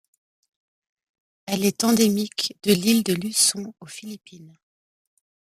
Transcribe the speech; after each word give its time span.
Elle 1.45 1.63
est 1.63 1.83
endémique 1.83 2.57
de 2.63 2.73
l'île 2.73 3.03
de 3.03 3.13
Luçon 3.13 3.71
aux 3.81 3.85
Philippines. 3.85 4.57